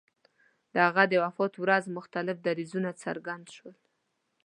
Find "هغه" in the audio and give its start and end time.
0.87-1.03